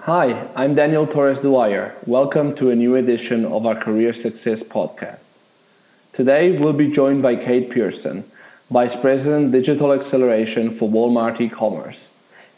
Hi, 0.00 0.50
I'm 0.56 0.74
Daniel 0.74 1.06
Torres 1.06 1.38
Dwyer. 1.42 1.96
Welcome 2.06 2.56
to 2.58 2.70
a 2.70 2.74
new 2.74 2.96
edition 2.96 3.44
of 3.44 3.64
our 3.64 3.80
Career 3.80 4.12
Success 4.24 4.58
Podcast. 4.74 5.20
Today 6.16 6.56
we'll 6.58 6.72
be 6.72 6.92
joined 6.92 7.22
by 7.22 7.36
Kate 7.36 7.70
Pearson, 7.72 8.24
Vice 8.72 8.90
President 9.00 9.52
Digital 9.52 9.92
Acceleration 9.92 10.76
for 10.80 10.90
Walmart 10.90 11.40
e-commerce. 11.40 11.94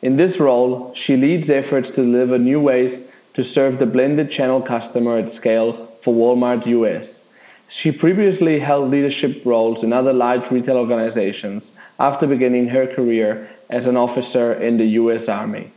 In 0.01 0.17
this 0.17 0.33
role, 0.41 0.95
she 1.07 1.17
leads 1.17 1.51
efforts 1.51 1.89
to 1.95 2.05
deliver 2.05 2.39
new 2.39 2.61
ways 2.61 3.05
to 3.37 3.43
serve 3.55 3.79
the 3.79 3.85
blended 3.85 4.31
channel 4.35 4.63
customer 4.67 5.19
at 5.19 5.39
scale 5.39 5.89
for 6.05 6.15
Walmart 6.15 6.67
US. 6.67 7.18
She 7.83 7.93
previously 7.93 8.59
held 8.59 8.91
leadership 8.91 9.45
roles 9.45 9.79
in 9.83 9.93
other 9.93 10.13
large 10.13 10.41
retail 10.51 10.77
organizations 10.77 11.63
after 11.99 12.27
beginning 12.27 12.69
her 12.69 12.87
career 12.95 13.49
as 13.71 13.83
an 13.85 13.97
officer 13.97 14.55
in 14.55 14.79
the 14.79 14.87
US 15.03 15.29
Army. 15.29 15.73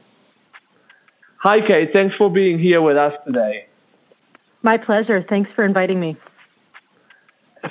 Hi, 1.43 1.57
Kate. 1.67 1.89
Thanks 1.93 2.15
for 2.17 2.31
being 2.31 2.59
here 2.59 2.81
with 2.81 2.97
us 2.97 3.13
today. 3.25 3.65
My 4.61 4.77
pleasure. 4.77 5.25
Thanks 5.27 5.49
for 5.55 5.65
inviting 5.65 5.99
me. 5.99 6.17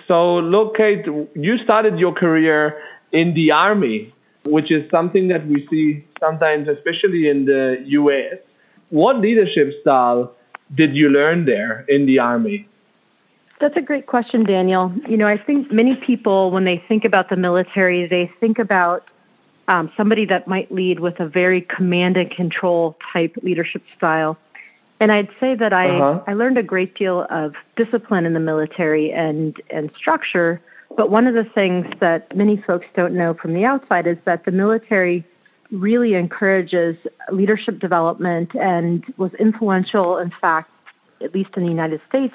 So, 0.08 0.36
look, 0.36 0.76
Kate, 0.76 1.06
you 1.34 1.56
started 1.64 1.98
your 1.98 2.12
career 2.12 2.80
in 3.12 3.34
the 3.34 3.52
Army, 3.52 4.12
which 4.44 4.70
is 4.70 4.90
something 4.90 5.28
that 5.28 5.46
we 5.46 5.66
see 5.70 6.04
sometimes, 6.18 6.68
especially 6.68 7.28
in 7.28 7.44
the 7.44 7.76
US. 7.86 8.38
What 8.90 9.18
leadership 9.18 9.72
style 9.82 10.34
did 10.74 10.94
you 10.94 11.08
learn 11.08 11.46
there 11.46 11.84
in 11.88 12.06
the 12.06 12.18
Army? 12.18 12.68
That's 13.60 13.76
a 13.76 13.82
great 13.82 14.06
question, 14.06 14.44
Daniel. 14.44 14.92
You 15.08 15.18
know, 15.18 15.26
I 15.26 15.36
think 15.36 15.70
many 15.70 15.94
people, 16.06 16.50
when 16.50 16.64
they 16.64 16.82
think 16.88 17.04
about 17.04 17.28
the 17.28 17.36
military, 17.36 18.08
they 18.08 18.30
think 18.40 18.58
about 18.58 19.04
um, 19.68 19.92
somebody 19.96 20.24
that 20.26 20.48
might 20.48 20.72
lead 20.72 21.00
with 21.00 21.20
a 21.20 21.28
very 21.28 21.66
command 21.76 22.16
and 22.16 22.30
control 22.30 22.96
type 23.12 23.36
leadership 23.42 23.82
style. 23.96 24.38
And 24.98 25.12
I'd 25.12 25.28
say 25.38 25.54
that 25.54 25.72
I, 25.72 25.88
uh-huh. 25.88 26.24
I 26.26 26.32
learned 26.32 26.58
a 26.58 26.62
great 26.62 26.94
deal 26.94 27.26
of 27.30 27.52
discipline 27.76 28.24
in 28.24 28.32
the 28.32 28.40
military 28.40 29.12
and, 29.12 29.54
and 29.70 29.90
structure. 29.96 30.60
But 30.96 31.10
one 31.10 31.26
of 31.26 31.34
the 31.34 31.44
things 31.54 31.86
that 32.00 32.34
many 32.34 32.62
folks 32.66 32.86
don't 32.96 33.14
know 33.14 33.34
from 33.40 33.54
the 33.54 33.64
outside 33.64 34.06
is 34.06 34.16
that 34.24 34.44
the 34.44 34.50
military 34.50 35.24
really 35.70 36.14
encourages 36.14 36.96
leadership 37.30 37.78
development 37.78 38.50
and 38.54 39.04
was 39.18 39.30
influential, 39.38 40.18
in 40.18 40.32
fact, 40.40 40.70
at 41.22 41.34
least 41.34 41.50
in 41.56 41.62
the 41.62 41.68
United 41.68 42.00
States, 42.08 42.34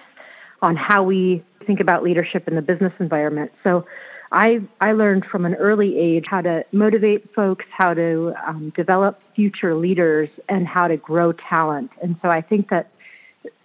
on 0.65 0.75
how 0.75 1.03
we 1.03 1.43
think 1.67 1.79
about 1.79 2.01
leadership 2.03 2.47
in 2.47 2.55
the 2.55 2.61
business 2.61 2.93
environment. 2.99 3.51
So 3.63 3.85
I, 4.31 4.57
I 4.81 4.93
learned 4.93 5.25
from 5.31 5.45
an 5.45 5.53
early 5.53 5.97
age 5.99 6.25
how 6.27 6.41
to 6.41 6.63
motivate 6.71 7.33
folks, 7.35 7.65
how 7.77 7.93
to 7.93 8.33
um, 8.47 8.73
develop 8.75 9.19
future 9.35 9.75
leaders, 9.75 10.27
and 10.49 10.67
how 10.67 10.87
to 10.87 10.97
grow 10.97 11.33
talent. 11.33 11.91
And 12.01 12.15
so 12.21 12.29
I 12.29 12.41
think 12.41 12.69
that 12.71 12.89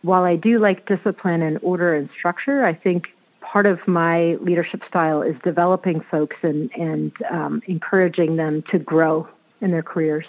while 0.03 0.25
I 0.25 0.37
do 0.37 0.61
like 0.61 0.87
discipline 0.87 1.41
and 1.41 1.59
order 1.63 1.95
and 1.95 2.11
structure, 2.19 2.67
I 2.67 2.75
think 2.75 3.05
part 3.41 3.65
of 3.65 3.79
my 3.89 4.35
leadership 4.43 4.83
style 4.87 5.23
is 5.23 5.37
developing 5.43 6.03
folks 6.11 6.37
and, 6.43 6.71
and 6.75 7.13
um, 7.31 7.63
encouraging 7.67 8.37
them 8.37 8.63
to 8.69 8.79
grow 8.79 9.27
in 9.63 9.71
their 9.71 9.83
careers. 9.83 10.27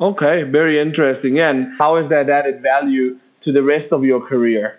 Okay, 0.00 0.44
very 0.44 0.80
interesting. 0.80 1.40
And 1.40 1.72
how 1.80 2.00
has 2.00 2.08
that 2.10 2.30
added 2.30 2.62
value 2.62 3.18
to 3.44 3.52
the 3.52 3.64
rest 3.64 3.92
of 3.92 4.04
your 4.04 4.24
career? 4.24 4.78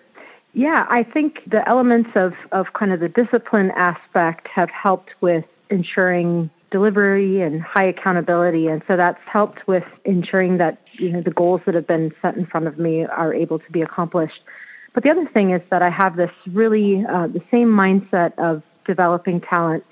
Yeah, 0.52 0.86
I 0.88 1.02
think 1.04 1.38
the 1.46 1.66
elements 1.68 2.10
of, 2.14 2.32
of 2.52 2.66
kind 2.78 2.92
of 2.92 3.00
the 3.00 3.08
discipline 3.08 3.70
aspect 3.76 4.48
have 4.54 4.70
helped 4.70 5.10
with 5.20 5.44
ensuring 5.70 6.50
delivery 6.70 7.40
and 7.42 7.62
high 7.62 7.86
accountability. 7.86 8.66
And 8.66 8.82
so 8.88 8.96
that's 8.96 9.20
helped 9.30 9.66
with 9.66 9.84
ensuring 10.04 10.58
that, 10.58 10.78
you 10.98 11.10
know, 11.10 11.22
the 11.22 11.30
goals 11.30 11.60
that 11.66 11.74
have 11.74 11.86
been 11.86 12.12
set 12.20 12.36
in 12.36 12.46
front 12.46 12.66
of 12.66 12.78
me 12.78 13.04
are 13.04 13.32
able 13.32 13.58
to 13.58 13.72
be 13.72 13.82
accomplished. 13.82 14.40
But 14.94 15.02
the 15.02 15.10
other 15.10 15.28
thing 15.32 15.52
is 15.52 15.62
that 15.70 15.82
I 15.82 15.90
have 15.90 16.16
this 16.16 16.30
really, 16.52 17.04
uh, 17.08 17.28
the 17.28 17.42
same 17.50 17.68
mindset 17.68 18.32
of 18.38 18.62
developing 18.86 19.40
talent. 19.40 19.84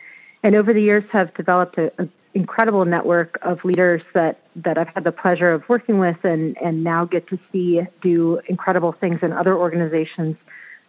And 0.43 0.55
over 0.55 0.73
the 0.73 0.83
years 0.83 1.05
have 1.13 1.35
developed 1.35 1.79
an 1.79 2.11
incredible 2.37 2.85
network 2.85 3.39
of 3.43 3.59
leaders 3.65 4.03
that, 4.13 4.41
that 4.65 4.77
I've 4.77 4.93
had 4.95 5.05
the 5.05 5.13
pleasure 5.13 5.51
of 5.53 5.63
working 5.69 5.99
with 5.99 6.19
and, 6.23 6.57
and 6.63 6.85
now 6.85 7.07
get 7.07 7.27
to 7.29 7.39
see 7.51 7.81
do 8.03 8.41
incredible 8.47 8.95
things 9.01 9.21
in 9.23 9.33
other 9.33 9.57
organizations 9.57 10.37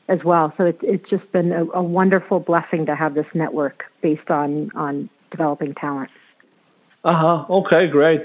as 0.10 0.20
well. 0.24 0.54
So 0.58 0.66
it's 0.66 0.80
it's 0.84 1.10
just 1.10 1.30
been 1.32 1.52
a, 1.52 1.66
a 1.74 1.84
wonderful 1.84 2.40
blessing 2.40 2.86
to 2.86 2.96
have 2.96 3.14
this 3.14 3.26
network 3.34 3.84
based 4.02 4.30
on 4.30 4.72
on 4.76 5.10
developing 5.32 5.74
talent. 5.74 6.10
Uh 7.04 7.14
huh. 7.14 7.54
Okay, 7.60 7.88
great. 7.90 8.22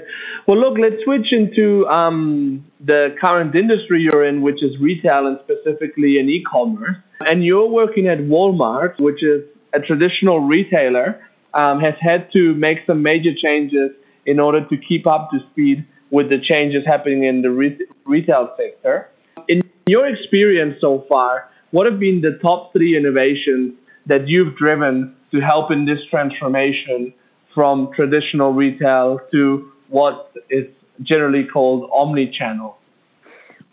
Well, 0.47 0.59
look, 0.59 0.77
let's 0.77 1.01
switch 1.05 1.27
into 1.31 1.85
um, 1.87 2.65
the 2.83 3.15
current 3.23 3.55
industry 3.55 4.05
you're 4.07 4.25
in, 4.25 4.41
which 4.41 4.61
is 4.61 4.71
retail 4.81 5.27
and 5.27 5.39
specifically 5.45 6.17
in 6.19 6.27
e-commerce. 6.29 6.97
And 7.21 7.45
you're 7.45 7.69
working 7.69 8.07
at 8.07 8.17
Walmart, 8.17 8.99
which 8.99 9.23
is 9.23 9.43
a 9.73 9.79
traditional 9.79 10.41
retailer, 10.41 11.21
um, 11.53 11.79
has 11.79 11.93
had 11.99 12.31
to 12.33 12.53
make 12.55 12.79
some 12.87 13.01
major 13.01 13.31
changes 13.41 13.91
in 14.25 14.39
order 14.39 14.67
to 14.67 14.77
keep 14.77 15.05
up 15.05 15.29
to 15.31 15.39
speed 15.51 15.85
with 16.11 16.29
the 16.29 16.37
changes 16.39 16.83
happening 16.85 17.23
in 17.23 17.41
the 17.41 17.49
re- 17.49 17.79
retail 18.05 18.55
sector. 18.57 19.09
In 19.47 19.61
your 19.87 20.07
experience 20.07 20.75
so 20.79 21.05
far, 21.09 21.49
what 21.71 21.89
have 21.89 21.99
been 21.99 22.21
the 22.21 22.39
top 22.41 22.71
three 22.71 22.95
innovations 22.95 23.73
that 24.05 24.27
you've 24.27 24.55
driven 24.55 25.15
to 25.31 25.39
help 25.41 25.71
in 25.71 25.85
this 25.85 25.99
transformation 26.09 27.13
from 27.53 27.89
traditional 27.95 28.53
retail 28.53 29.19
to 29.31 29.71
what 29.89 30.31
is 30.49 30.65
generally 31.01 31.45
called 31.51 31.89
omni-channel? 31.91 32.77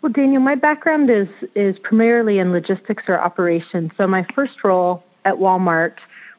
Well, 0.01 0.11
Daniel, 0.11 0.41
my 0.41 0.55
background 0.55 1.11
is 1.11 1.27
is 1.55 1.75
primarily 1.83 2.39
in 2.39 2.51
logistics 2.51 3.03
or 3.07 3.19
operations. 3.19 3.91
So 3.97 4.07
my 4.07 4.25
first 4.33 4.53
role 4.63 5.03
at 5.25 5.35
Walmart 5.35 5.93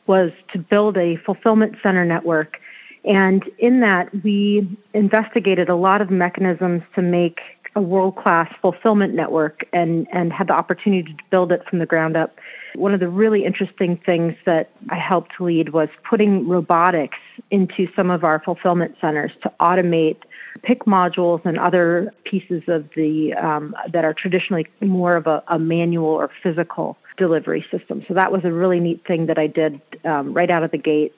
was 0.07 0.31
to 0.53 0.59
build 0.59 0.97
a 0.97 1.17
fulfillment 1.25 1.77
center 1.83 2.05
network. 2.05 2.59
And 3.05 3.43
in 3.59 3.81
that, 3.81 4.11
we 4.23 4.79
investigated 4.95 5.69
a 5.69 5.77
lot 5.77 6.01
of 6.01 6.11
mechanisms 6.11 6.83
to 6.95 7.03
make 7.03 7.41
a 7.75 7.81
world 7.81 8.17
class 8.17 8.53
fulfillment 8.61 9.15
network 9.15 9.67
and, 9.73 10.07
and 10.13 10.33
had 10.33 10.49
the 10.49 10.53
opportunity 10.53 11.13
to 11.13 11.23
build 11.31 11.53
it 11.53 11.63
from 11.69 11.79
the 11.79 11.87
ground 11.87 12.17
up. 12.17 12.37
One 12.75 12.93
of 12.95 13.01
the 13.01 13.09
really 13.09 13.45
interesting 13.45 13.99
things 14.05 14.35
that 14.47 14.71
I 14.91 14.97
helped 14.97 15.41
lead 15.41 15.71
was 15.73 15.89
putting 16.09 16.49
robotics 16.49 17.19
into 17.51 17.87
some 17.97 18.11
of 18.11 18.25
our 18.25 18.43
fulfillment 18.45 18.97
centers 19.01 19.33
to 19.43 19.53
automate 19.61 20.19
pick 20.63 20.85
modules 20.85 21.45
and 21.45 21.59
other 21.59 22.13
pieces 22.25 22.63
of 22.69 22.89
the 22.95 23.33
um, 23.35 23.75
that 23.93 24.05
are 24.05 24.15
traditionally 24.15 24.67
more 24.81 25.17
of 25.17 25.27
a, 25.27 25.43
a, 25.49 25.59
manual 25.59 26.07
or 26.07 26.31
physical 26.43 26.97
delivery 27.17 27.65
system. 27.71 28.05
So 28.07 28.15
that 28.15 28.31
was 28.31 28.43
a 28.45 28.53
really 28.53 28.81
neat 28.81 29.07
thing 29.07 29.27
that 29.27 29.39
I 29.39 29.47
did 29.47 29.81
um, 30.05 30.35
right 30.35 30.51
out 30.51 30.63
of 30.63 30.71
the 30.71 30.79
gate. 30.79 31.15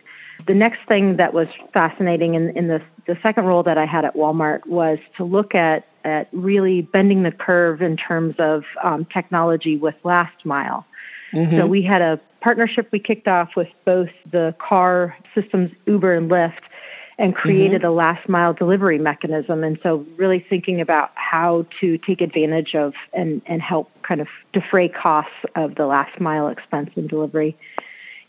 The 0.47 0.55
next 0.55 0.79
thing 0.89 1.17
that 1.17 1.33
was 1.33 1.47
fascinating 1.73 2.35
in, 2.35 2.57
in 2.57 2.69
the, 2.69 2.81
the 3.07 3.17
second 3.23 3.45
role 3.45 3.63
that 3.63 3.79
I 3.79 3.87
had 3.87 4.05
at 4.05 4.15
Walmart 4.15 4.67
was 4.67 4.99
to 5.17 5.25
look 5.25 5.55
at, 5.55 5.85
at 6.05 6.29
really 6.33 6.83
bending 6.83 7.23
the 7.23 7.33
curve 7.33 7.83
in 7.83 7.97
terms 7.97 8.35
of 8.39 8.63
um, 8.83 9.07
technology 9.13 9.77
with 9.77 9.95
last 10.05 10.45
mile. 10.45 10.87
Mm-hmm. 11.33 11.59
So 11.59 11.67
we 11.67 11.83
had 11.83 12.03
a 12.03 12.21
partnership 12.41 12.89
we 12.93 13.01
kicked 13.01 13.27
off 13.27 13.51
with 13.57 13.69
both 13.85 14.11
the 14.31 14.55
car 14.59 15.17
systems, 15.35 15.71
Uber 15.87 16.15
and 16.15 16.31
Lyft, 16.31 16.61
and 17.19 17.35
created 17.35 17.83
mm-hmm. 17.83 17.91
a 17.91 17.93
last 17.93 18.29
mile 18.29 18.53
delivery 18.53 18.99
mechanism. 18.99 19.65
And 19.65 19.79
so 19.83 20.05
really 20.17 20.45
thinking 20.49 20.81
about 20.81 21.11
how 21.15 21.67
to 21.81 21.99
take 21.99 22.21
advantage 22.21 22.75
of 22.75 22.93
and, 23.13 23.41
and 23.47 23.63
help 23.63 23.89
kind 24.03 24.21
of 24.21 24.27
defray 24.53 24.89
costs 24.89 25.33
of 25.57 25.77
the 25.77 25.87
last 25.87 26.21
mile 26.21 26.49
expense 26.49 26.91
in 26.97 27.07
delivery. 27.07 27.57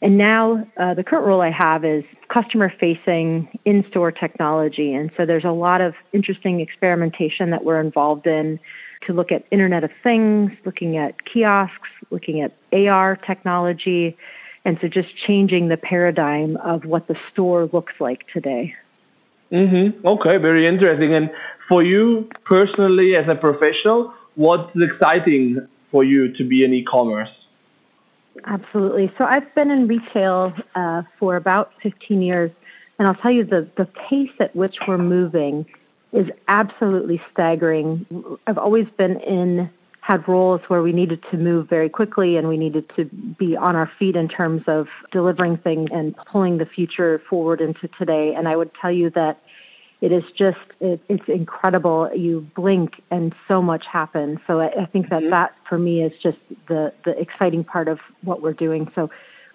And 0.05 0.19
now 0.19 0.63
uh, 0.77 0.93
the 0.93 1.03
current 1.03 1.25
role 1.25 1.41
I 1.41 1.49
have 1.49 1.83
is 1.83 2.03
customer 2.31 2.71
facing 2.79 3.49
in 3.65 3.83
store 3.89 4.11
technology. 4.11 4.93
And 4.93 5.09
so 5.17 5.25
there's 5.25 5.43
a 5.43 5.51
lot 5.51 5.81
of 5.81 5.95
interesting 6.13 6.59
experimentation 6.59 7.49
that 7.49 7.65
we're 7.65 7.81
involved 7.81 8.27
in 8.27 8.59
to 9.07 9.13
look 9.13 9.31
at 9.31 9.45
Internet 9.51 9.83
of 9.83 9.89
Things, 10.03 10.51
looking 10.63 10.95
at 10.95 11.15
kiosks, 11.25 11.89
looking 12.11 12.39
at 12.39 12.55
AR 12.71 13.15
technology. 13.15 14.15
And 14.63 14.77
so 14.79 14.87
just 14.87 15.07
changing 15.25 15.69
the 15.69 15.77
paradigm 15.77 16.57
of 16.57 16.85
what 16.85 17.07
the 17.07 17.15
store 17.33 17.67
looks 17.73 17.93
like 17.99 18.27
today. 18.31 18.75
Mm-hmm. 19.51 20.05
Okay, 20.05 20.37
very 20.37 20.67
interesting. 20.67 21.15
And 21.15 21.31
for 21.67 21.81
you 21.81 22.29
personally, 22.45 23.13
as 23.15 23.27
a 23.27 23.33
professional, 23.33 24.13
what's 24.35 24.69
exciting 24.75 25.67
for 25.89 26.03
you 26.03 26.31
to 26.37 26.47
be 26.47 26.63
in 26.63 26.75
e-commerce? 26.75 27.29
Absolutely. 28.43 29.11
So 29.17 29.23
I've 29.23 29.53
been 29.55 29.71
in 29.71 29.87
retail 29.87 30.53
uh, 30.75 31.03
for 31.19 31.35
about 31.37 31.71
15 31.81 32.21
years, 32.21 32.51
and 32.99 33.07
I'll 33.07 33.15
tell 33.15 33.31
you 33.31 33.45
the 33.45 33.69
the 33.77 33.85
pace 34.09 34.35
at 34.39 34.55
which 34.55 34.75
we're 34.87 34.97
moving 34.97 35.65
is 36.11 36.27
absolutely 36.47 37.21
staggering. 37.31 38.05
I've 38.47 38.57
always 38.57 38.87
been 38.97 39.19
in 39.21 39.69
had 40.01 40.27
roles 40.27 40.61
where 40.67 40.83
we 40.83 40.91
needed 40.91 41.19
to 41.31 41.37
move 41.37 41.67
very 41.67 41.89
quickly 41.89 42.37
and 42.37 42.47
we 42.47 42.57
needed 42.57 42.85
to 42.95 43.05
be 43.39 43.57
on 43.57 43.75
our 43.75 43.89
feet 43.97 44.15
in 44.15 44.27
terms 44.27 44.61
of 44.67 44.85
delivering 45.11 45.57
things 45.57 45.89
and 45.91 46.13
pulling 46.31 46.59
the 46.59 46.65
future 46.65 47.19
forward 47.27 47.59
into 47.59 47.87
today. 47.97 48.33
And 48.37 48.47
I 48.47 48.55
would 48.55 48.69
tell 48.79 48.91
you 48.91 49.09
that 49.15 49.39
it 50.01 50.11
is 50.11 50.23
just 50.37 50.57
it, 50.79 51.01
it's 51.09 51.23
incredible. 51.27 52.09
You 52.15 52.47
blink 52.55 53.01
and 53.11 53.33
so 53.47 53.61
much 53.61 53.83
happens. 53.91 54.39
So 54.47 54.59
I, 54.59 54.83
I 54.83 54.85
think 54.85 55.09
that 55.09 55.21
mm-hmm. 55.21 55.31
that 55.31 55.53
for 55.67 55.77
me 55.77 56.03
is 56.03 56.11
just 56.21 56.37
the 56.67 56.93
the 57.05 57.17
exciting 57.19 57.63
part 57.63 57.87
of 57.87 57.99
what 58.23 58.41
we're 58.41 58.53
doing. 58.53 58.91
So 58.95 59.09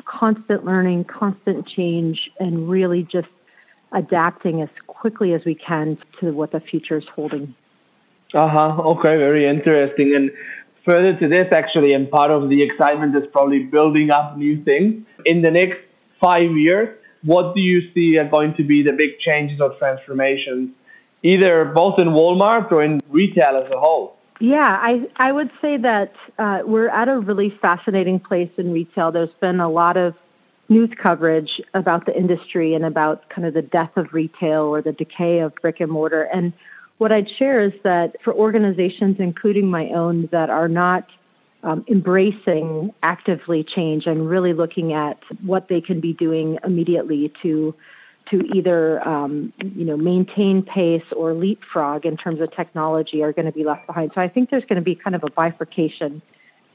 constant 0.04 0.64
learning, 0.64 1.04
constant 1.04 1.69
change, 1.69 2.19
and 2.38 2.69
really 2.69 3.06
just 3.10 3.28
adapting 3.92 4.62
as 4.62 4.69
quickly 4.87 5.34
as 5.34 5.40
we 5.44 5.54
can 5.54 5.98
to 6.20 6.31
what 6.32 6.52
the 6.52 6.60
future 6.60 6.98
is 6.98 7.04
holding. 7.14 7.54
Uh 8.32 8.48
huh. 8.48 8.82
Okay, 8.82 9.16
very 9.16 9.48
interesting. 9.48 10.14
And 10.14 10.31
further 10.86 11.19
to 11.19 11.28
this, 11.28 11.46
actually, 11.52 11.93
and 11.93 12.10
part 12.10 12.31
of 12.31 12.48
the 12.48 12.62
excitement 12.62 13.16
is 13.16 13.25
probably 13.32 13.64
building 13.64 14.10
up 14.10 14.36
new 14.38 14.62
things. 14.64 15.04
In 15.26 15.43
the 15.43 15.50
next 15.50 15.78
five 16.22 16.50
years, 16.52 16.96
what 17.22 17.55
do 17.55 17.61
you 17.61 17.93
see 17.93 18.19
are 18.19 18.28
going 18.28 18.55
to 18.56 18.64
be 18.64 18.82
the 18.82 18.93
big 18.93 19.19
changes 19.25 19.61
or 19.61 19.75
transformations, 19.78 20.70
either 21.22 21.72
both 21.75 21.99
in 21.99 22.08
Walmart 22.08 22.72
or 22.72 22.82
in 22.82 23.00
retail 23.08 23.62
as 23.64 23.70
a 23.70 23.78
whole? 23.78 24.17
Yeah, 24.40 24.67
I 24.67 25.06
I 25.17 25.32
would 25.32 25.50
say 25.61 25.76
that 25.76 26.12
uh, 26.38 26.61
we're 26.64 26.88
at 26.88 27.08
a 27.08 27.19
really 27.19 27.52
fascinating 27.61 28.20
place 28.20 28.50
in 28.56 28.72
retail. 28.72 29.12
There's 29.12 29.28
been 29.40 29.61
a 29.61 29.69
lot 29.69 29.99
of 29.99 30.14
news 30.70 30.90
coverage 31.02 31.50
about 31.75 32.06
the 32.06 32.17
industry 32.17 32.75
and 32.75 32.84
about 32.84 33.28
kind 33.28 33.46
of 33.46 33.52
the 33.52 33.62
death 33.62 33.90
of 33.96 34.06
retail 34.12 34.62
or 34.62 34.81
the 34.81 34.93
decay 34.93 35.40
of 35.40 35.52
brick 35.56 35.81
and 35.81 35.90
mortar. 35.90 36.22
And 36.22 36.55
what 36.96 37.12
I'd 37.12 37.26
share 37.38 37.62
is 37.62 37.72
that 37.82 38.17
for 38.25 38.32
organizations, 38.32 39.17
including 39.19 39.69
my 39.69 39.88
own, 39.88 40.28
that 40.32 40.49
are 40.49 40.69
not 40.69 41.06
um, 41.62 41.84
embracing 41.88 42.92
actively 43.02 43.64
change 43.64 44.06
and 44.06 44.28
really 44.28 44.52
looking 44.52 44.92
at 44.92 45.18
what 45.44 45.68
they 45.68 45.80
can 45.80 46.00
be 46.00 46.12
doing 46.14 46.58
immediately 46.64 47.32
to 47.42 47.74
to 48.30 48.42
either 48.54 49.06
um, 49.06 49.52
you 49.58 49.84
know 49.84 49.96
maintain 49.96 50.62
pace 50.62 51.04
or 51.16 51.34
leapfrog 51.34 52.06
in 52.06 52.16
terms 52.16 52.40
of 52.40 52.54
technology 52.54 53.22
are 53.22 53.32
going 53.32 53.46
to 53.46 53.52
be 53.52 53.64
left 53.64 53.86
behind. 53.86 54.12
So 54.14 54.20
I 54.20 54.28
think 54.28 54.50
there's 54.50 54.64
going 54.64 54.76
to 54.76 54.82
be 54.82 54.94
kind 54.94 55.16
of 55.16 55.24
a 55.24 55.30
bifurcation 55.30 56.22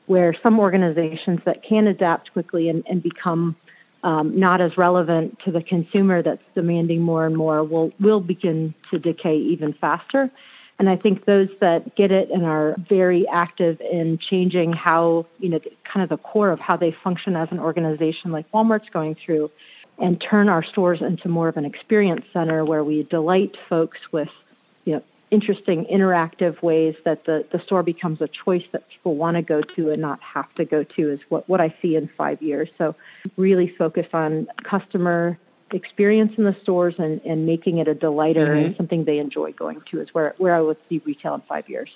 where 0.08 0.36
some 0.44 0.60
organizations 0.60 1.40
that 1.46 1.64
can 1.68 1.88
adapt 1.88 2.32
quickly 2.34 2.70
and, 2.70 2.84
and 2.88 3.02
become 3.02 3.56
um, 4.04 4.40
not 4.40 4.62
as 4.62 4.78
relevant 4.78 5.38
to 5.46 5.52
the 5.52 5.62
consumer 5.62 6.22
that's 6.22 6.44
demanding 6.54 7.02
more 7.02 7.26
and 7.26 7.36
more 7.36 7.64
will 7.64 7.92
will 8.00 8.22
begin 8.22 8.74
to 8.92 9.00
decay 9.00 9.36
even 9.36 9.74
faster. 9.74 10.30
And 10.78 10.90
I 10.90 10.98
think 10.98 11.26
those 11.26 11.48
that 11.62 11.96
get 11.96 12.12
it 12.12 12.30
and 12.32 12.46
are 12.46 12.76
very 12.90 13.26
active 13.32 13.80
in 13.80 14.20
changing 14.30 14.74
how, 14.74 15.26
you 15.40 15.50
know, 15.50 15.60
kind 15.92 16.04
of 16.04 16.10
the 16.10 16.22
core 16.22 16.52
of 16.52 16.60
how 16.60 16.76
they 16.76 16.94
function 17.04 17.36
as 17.36 17.48
an 17.52 17.60
organization 17.60 18.32
like 18.32 18.52
Walmart's 18.52 18.90
going 18.92 19.16
through 19.26 19.50
and 19.98 20.22
turn 20.30 20.50
our 20.50 20.64
stores 20.64 21.00
into 21.02 21.30
more 21.30 21.48
of 21.48 21.56
an 21.56 21.64
experience 21.64 22.26
center 22.34 22.66
where 22.66 22.84
we 22.84 23.04
delight 23.10 23.56
folks 23.70 23.98
with, 24.12 24.28
you 24.84 24.94
know, 24.94 25.04
interesting 25.32 25.86
interactive 25.92 26.62
ways 26.62 26.96
that 27.06 27.26
the, 27.26 27.46
the 27.52 27.60
store 27.66 27.84
becomes 27.84 28.22
a 28.22 28.30
choice 28.44 28.64
that 28.74 28.84
people 28.90 29.16
want 29.16 29.36
to 29.38 29.42
go 29.42 29.62
to 29.76 29.92
and 29.92 30.02
not 30.02 30.20
have 30.22 30.54
to 30.56 30.66
go 30.66 30.84
to 30.84 31.12
is 31.14 31.20
what, 31.30 31.48
what 31.50 31.62
I 31.62 31.74
see 31.82 31.96
in 31.96 32.10
five 32.18 32.42
years. 32.42 32.70
So 32.78 32.96
really 33.38 33.74
focus 33.78 34.06
on 34.14 34.48
customer 34.70 35.38
experience 35.76 36.32
in 36.38 36.46
the 36.46 36.56
stores 36.64 36.96
and, 36.98 37.22
and 37.22 37.46
making 37.46 37.78
it 37.80 37.88
a 37.88 37.94
delighter 37.94 38.48
mm-hmm. 38.48 38.68
and 38.68 38.76
something 38.78 39.06
they 39.06 39.20
enjoy 39.20 39.52
going 39.52 39.82
to 39.92 40.02
is 40.02 40.08
where, 40.14 40.34
where 40.38 40.56
I 40.56 40.62
would 40.62 40.78
see 40.88 41.02
retail 41.06 41.36
in 41.36 41.42
five 41.42 41.70
years. 41.70 41.90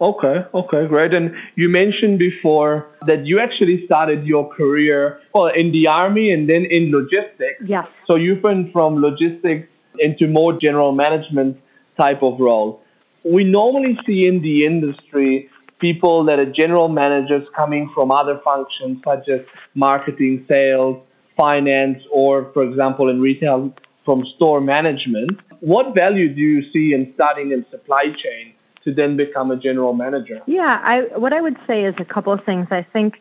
Okay, 0.00 0.36
okay, 0.54 0.86
great. 0.86 1.12
And 1.12 1.32
you 1.56 1.68
mentioned 1.68 2.20
before 2.20 2.86
that 3.08 3.26
you 3.26 3.40
actually 3.40 3.82
started 3.84 4.24
your 4.24 4.48
career 4.54 5.18
well 5.34 5.48
in 5.48 5.72
the 5.72 5.88
army 5.88 6.30
and 6.30 6.48
then 6.48 6.64
in 6.70 6.92
logistics. 6.92 7.64
Yes. 7.66 7.86
So 8.06 8.14
you've 8.14 8.40
been 8.40 8.70
from 8.72 9.02
logistics 9.02 9.68
into 9.98 10.28
more 10.28 10.56
general 10.56 10.92
management 10.92 11.58
type 12.00 12.22
of 12.22 12.38
role. 12.38 12.80
We 13.24 13.42
normally 13.42 13.98
see 14.06 14.22
in 14.24 14.40
the 14.40 14.64
industry 14.64 15.50
people 15.80 16.24
that 16.26 16.38
are 16.38 16.52
general 16.52 16.88
managers 16.88 17.42
coming 17.56 17.90
from 17.92 18.12
other 18.12 18.40
functions 18.44 18.98
such 19.04 19.28
as 19.28 19.40
marketing, 19.74 20.46
sales, 20.52 21.02
finance, 21.38 21.98
or, 22.12 22.50
for 22.52 22.62
example, 22.64 23.08
in 23.08 23.20
retail 23.20 23.72
from 24.04 24.24
store 24.36 24.60
management. 24.60 25.30
What 25.60 25.94
value 25.96 26.34
do 26.34 26.40
you 26.40 26.62
see 26.72 26.94
in 26.94 27.12
starting 27.14 27.52
in 27.52 27.64
supply 27.70 28.04
chain 28.04 28.54
to 28.84 28.94
then 28.94 29.16
become 29.16 29.50
a 29.50 29.56
general 29.56 29.92
manager? 29.92 30.40
Yeah, 30.46 30.66
I, 30.66 31.18
what 31.18 31.32
I 31.32 31.40
would 31.40 31.56
say 31.66 31.84
is 31.84 31.94
a 32.00 32.04
couple 32.04 32.32
of 32.32 32.40
things. 32.44 32.66
I 32.70 32.86
think 32.92 33.14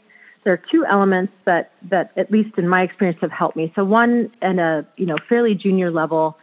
there 0.44 0.54
are 0.54 0.62
two 0.72 0.86
elements 0.90 1.34
that, 1.46 1.72
that, 1.90 2.12
at 2.16 2.32
least 2.32 2.58
in 2.58 2.68
my 2.70 2.82
experience, 2.82 3.20
have 3.22 3.32
helped 3.32 3.58
me. 3.58 3.72
So 3.76 3.84
one, 3.84 4.32
at 4.42 4.58
a 4.58 4.86
you 4.96 5.06
know 5.06 5.18
fairly 5.28 5.56
junior 5.56 5.92
level, 5.92 6.38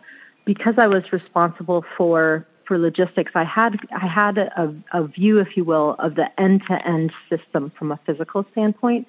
because 0.44 0.74
I 0.78 0.86
was 0.86 1.04
responsible 1.12 1.84
for 1.96 2.46
for 2.68 2.78
logistics, 2.78 3.32
I 3.34 3.44
had 3.44 3.76
I 3.92 4.06
had 4.06 4.38
a, 4.38 4.74
a 4.92 5.06
view, 5.06 5.38
if 5.38 5.48
you 5.56 5.64
will, 5.64 5.96
of 5.98 6.14
the 6.16 6.26
end 6.38 6.62
to 6.68 6.86
end 6.86 7.12
system 7.30 7.72
from 7.78 7.92
a 7.92 8.00
physical 8.06 8.44
standpoint. 8.52 9.06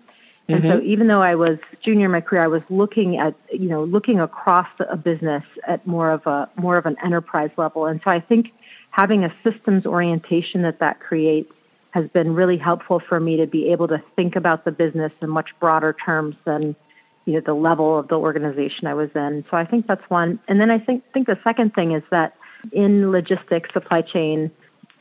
And 0.47 0.63
mm-hmm. 0.63 0.79
so 0.79 0.83
even 0.83 1.07
though 1.07 1.21
I 1.21 1.35
was 1.35 1.57
junior 1.83 2.05
in 2.05 2.11
my 2.11 2.21
career, 2.21 2.43
I 2.43 2.47
was 2.47 2.61
looking 2.69 3.17
at, 3.17 3.33
you 3.51 3.67
know, 3.67 3.83
looking 3.83 4.19
across 4.19 4.67
a 4.91 4.95
business 4.95 5.43
at 5.67 5.85
more 5.87 6.11
of 6.11 6.25
a, 6.27 6.47
more 6.55 6.77
of 6.77 6.85
an 6.85 6.95
enterprise 7.03 7.49
level. 7.57 7.85
And 7.87 7.99
so 8.03 8.11
I 8.11 8.19
think 8.19 8.47
having 8.91 9.23
a 9.23 9.33
systems 9.43 9.85
orientation 9.85 10.61
that 10.61 10.79
that 10.79 10.99
creates 10.99 11.51
has 11.91 12.07
been 12.09 12.35
really 12.35 12.57
helpful 12.57 13.01
for 13.07 13.19
me 13.19 13.37
to 13.37 13.47
be 13.47 13.71
able 13.71 13.87
to 13.87 13.97
think 14.15 14.35
about 14.35 14.65
the 14.65 14.71
business 14.71 15.11
in 15.21 15.29
much 15.29 15.49
broader 15.59 15.95
terms 16.05 16.35
than, 16.45 16.75
you 17.25 17.33
know, 17.33 17.41
the 17.43 17.53
level 17.53 17.97
of 17.97 18.09
the 18.09 18.15
organization 18.15 18.85
I 18.85 18.93
was 18.93 19.09
in. 19.15 19.45
So 19.49 19.57
I 19.57 19.65
think 19.65 19.87
that's 19.87 20.07
one. 20.09 20.39
And 20.47 20.59
then 20.59 20.69
I 20.69 20.77
think, 20.77 21.03
think 21.13 21.25
the 21.25 21.39
second 21.43 21.73
thing 21.73 21.93
is 21.93 22.03
that 22.11 22.35
in 22.71 23.11
logistics, 23.11 23.69
supply 23.73 24.01
chain, 24.01 24.51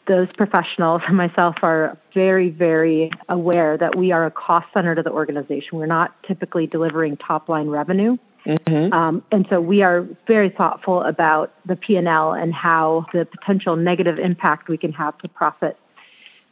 those 0.06 0.28
professionals 0.36 1.02
and 1.08 1.16
myself 1.16 1.56
are 1.62 1.98
very, 2.12 2.50
very 2.50 3.10
aware 3.28 3.78
that 3.78 3.96
we 3.96 4.12
are 4.12 4.26
a 4.26 4.30
cost 4.30 4.66
center 4.74 4.94
to 4.94 5.02
the 5.02 5.10
organization. 5.10 5.78
We're 5.78 5.86
not 5.86 6.14
typically 6.26 6.66
delivering 6.66 7.16
top 7.16 7.48
line 7.48 7.68
revenue. 7.68 8.16
Mm-hmm. 8.46 8.92
Um, 8.92 9.22
and 9.32 9.46
so 9.48 9.60
we 9.60 9.82
are 9.82 10.06
very 10.26 10.50
thoughtful 10.50 11.02
about 11.02 11.54
the 11.66 11.76
P&L 11.76 12.32
and 12.32 12.52
how 12.52 13.06
the 13.12 13.26
potential 13.26 13.76
negative 13.76 14.18
impact 14.18 14.68
we 14.68 14.76
can 14.76 14.92
have 14.92 15.16
to 15.18 15.28
profit. 15.28 15.78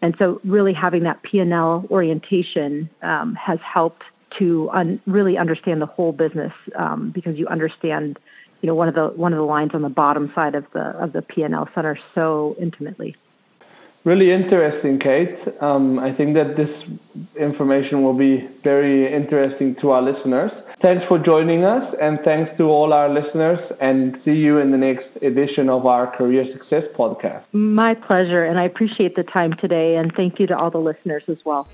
And 0.01 0.15
so 0.19 0.41
really 0.43 0.73
having 0.73 1.03
that 1.05 1.23
P&L 1.23 1.87
orientation 1.91 2.89
um, 3.03 3.35
has 3.35 3.59
helped 3.63 4.03
to 4.39 4.71
un- 4.73 5.01
really 5.07 5.37
understand 5.37 5.83
the 5.83 5.87
whole 5.87 6.13
business 6.13 6.53
um, 6.79 7.13
because 7.15 7.37
you 7.37 7.47
understand 7.49 8.19
you 8.63 8.67
know 8.67 8.75
one 8.75 8.89
of 8.89 8.95
the 8.95 9.09
one 9.09 9.33
of 9.33 9.37
the 9.37 9.45
lines 9.45 9.73
on 9.75 9.83
the 9.83 9.89
bottom 9.89 10.33
side 10.35 10.55
of 10.55 10.65
the 10.73 10.81
of 10.81 11.13
the 11.13 11.21
P&L 11.21 11.69
center 11.75 11.99
so 12.15 12.57
intimately. 12.61 13.15
Really 14.05 14.33
interesting, 14.33 14.99
Kate. 14.99 15.39
Um, 15.61 16.01
I 16.01 16.13
think 16.13 16.35
that 16.35 16.57
this 16.57 16.71
information 17.41 18.03
will 18.03 18.19
be 18.19 18.49
very 18.65 19.15
interesting 19.15 19.77
to 19.81 19.91
our 19.91 20.03
listeners. 20.03 20.51
Thanks 20.83 21.05
for 21.07 21.19
joining 21.19 21.63
us, 21.63 21.85
and 22.01 22.19
thanks 22.25 22.51
to 22.59 22.65
all 22.65 22.93
our 22.93 23.09
listeners, 23.09 23.61
and 23.81 24.17
see 24.25 24.33
you 24.33 24.59
in 24.59 24.73
the 24.73 24.77
next 24.77 25.07
edition 25.23 25.69
of 25.69 25.87
our 25.87 26.17
Career 26.17 26.45
Success 26.53 26.83
podcast. 26.99 27.45
My 27.53 27.95
pleasure, 27.95 28.45
and 28.45 28.59
I 28.59 28.65
appreciate 28.65 29.15
the 29.15 29.23
time 29.23 29.53
today, 29.61 29.95
and 29.95 30.13
thank 30.17 30.41
you 30.41 30.49
to 30.49 30.57
all 30.59 30.73
the 30.73 30.79
listeners 30.79 31.23
as 31.29 31.39
well. 31.45 31.69